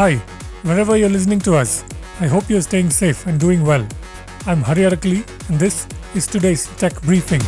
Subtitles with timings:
[0.00, 0.16] Hi,
[0.62, 1.84] wherever you're listening to us,
[2.20, 3.86] I hope you're staying safe and doing well.
[4.46, 7.42] I'm Hari Arakali, and this is today's tech briefing.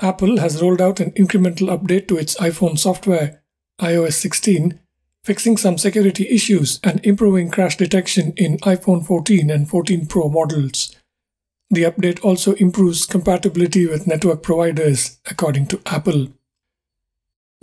[0.00, 3.42] Apple has rolled out an incremental update to its iPhone software,
[3.82, 4.80] iOS 16,
[5.24, 10.96] fixing some security issues and improving crash detection in iPhone 14 and 14 Pro models.
[11.68, 16.28] The update also improves compatibility with network providers, according to Apple.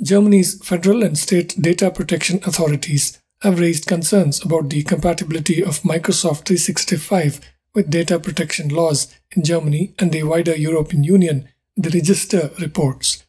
[0.02, 6.46] Germany's federal and state data protection authorities have raised concerns about the compatibility of Microsoft
[6.46, 7.42] 365
[7.74, 13.26] with data protection laws in Germany and the wider European Union, the Register reports.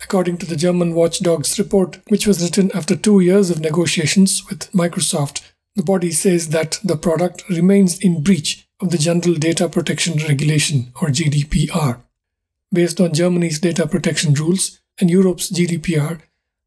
[0.00, 4.70] According to the German watchdog's report, which was written after two years of negotiations with
[4.72, 5.42] Microsoft,
[5.74, 10.92] the body says that the product remains in breach of the General Data Protection Regulation,
[11.00, 12.00] or GDPR.
[12.72, 16.20] Based on Germany's data protection rules, and Europe's GDPR,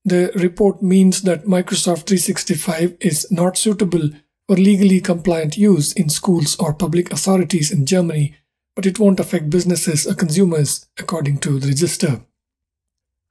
[0.03, 4.09] the report means that Microsoft 365 is not suitable
[4.47, 8.35] for legally compliant use in schools or public authorities in Germany,
[8.75, 12.21] but it won't affect businesses or consumers, according to the register.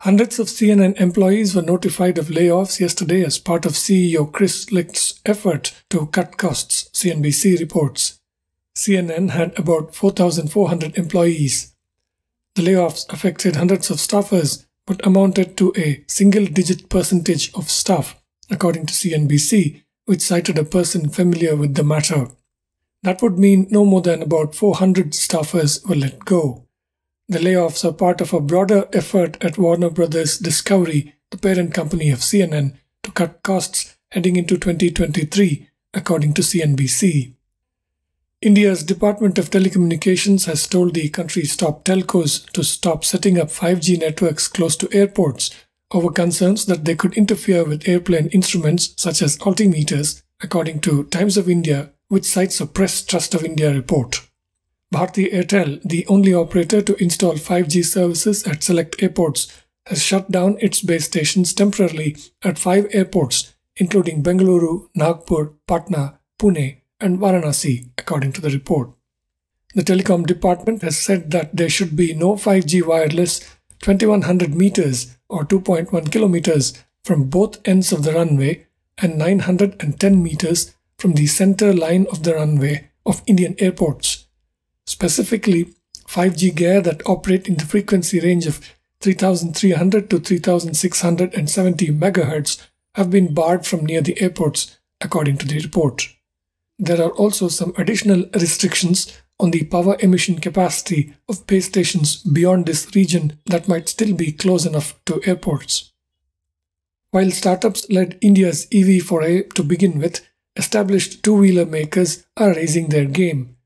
[0.02, 5.20] Hundreds of CNN employees were notified of layoffs yesterday as part of CEO Chris Licht's
[5.27, 8.20] effort to cut costs, CNBC reports.
[8.75, 11.75] CNN had about 4,400 employees.
[12.55, 18.20] The layoffs affected hundreds of staffers but amounted to a single digit percentage of staff,
[18.50, 22.27] according to CNBC, which cited a person familiar with the matter.
[23.05, 26.66] That would mean no more than about 400 staffers were let go.
[27.28, 32.10] The layoffs are part of a broader effort at Warner Brothers Discovery, the parent company
[32.10, 37.34] of CNN, to cut costs heading into 2023, according to CNBC.
[38.42, 43.98] India's Department of Telecommunications has told the country's top telcos to stop setting up 5G
[43.98, 45.50] networks close to airports
[45.91, 51.36] over concerns that they could interfere with airplane instruments such as altimeters, according to Times
[51.36, 54.26] of India, which cites a Press Trust of India report.
[54.91, 59.53] Bharti Airtel, the only operator to install 5G services at select airports,
[59.84, 66.79] has shut down its base stations temporarily at five airports, including Bengaluru, Nagpur, Patna, Pune,
[67.00, 68.91] and Varanasi, according to the report.
[69.75, 73.41] The telecom department has said that there should be no 5G wireless
[73.83, 78.66] 2100 meters or 2.1 kilometers from both ends of the runway
[78.99, 84.27] and 910 meters from the center line of the runway of Indian airports.
[84.87, 85.72] Specifically,
[86.06, 88.60] 5G gear that operate in the frequency range of
[89.00, 92.66] 3300 to 3670 MHz
[92.97, 96.09] have been barred from near the airports, according to the report.
[96.82, 102.64] There are also some additional restrictions on the power emission capacity of base stations beyond
[102.64, 105.92] this region that might still be close enough to airports.
[107.10, 110.26] While startups led India's EV foray to begin with,
[110.56, 113.56] established two wheeler makers are raising their game.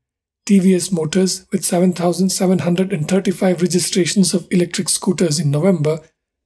[0.45, 6.01] TVS Motors, with 7,735 registrations of electric scooters in November,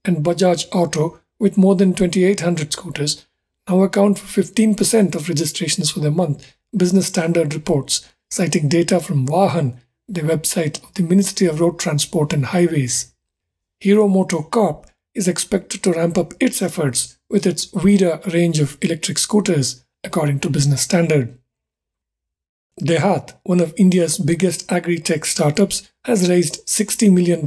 [0.06, 3.25] and Bajaj Auto, with more than 2,800 scooters,
[3.68, 9.28] now account for 15% of registrations for the month Business Standard reports, citing data from
[9.28, 13.13] Vahan, the website of the Ministry of Road Transport and Highways.
[13.80, 14.85] Hero MotoCorp
[15.16, 20.40] is expected to ramp up its efforts with its Vida range of electric scooters, according
[20.41, 21.38] to Business Standard.
[22.81, 27.40] DeHaat, one of India's biggest agri-tech startups, has raised $60 million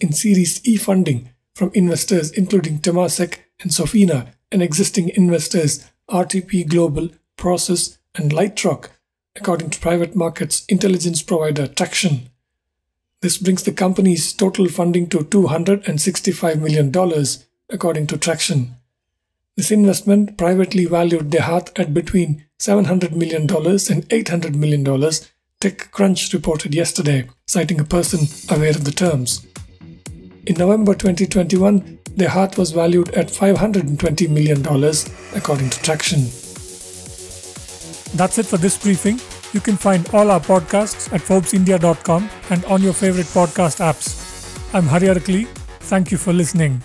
[0.00, 7.08] in Series E funding from investors including Temasek and Sofina and existing investors RTP Global,
[7.36, 8.88] Prosus, and Lightrock,
[9.36, 12.28] according to private markets intelligence provider Tracxn.
[13.22, 16.88] This brings the company's total funding to $265 million,
[17.70, 18.68] according to Tracxn.
[19.56, 27.28] This investment privately valued DeHaat at between $700 million and $800 million, TechCrunch reported yesterday,
[27.46, 29.46] citing a person aware of the terms.
[30.46, 34.60] In November 2021, DeHaat was valued at $520 million,
[35.34, 36.45] according to Tracxn.
[38.16, 39.20] That's it for this briefing.
[39.52, 44.74] You can find all our podcasts at ForbesIndia.com and on your favorite podcast apps.
[44.74, 45.46] I'm Hari Arakali.
[45.80, 46.82] Thank you for listening.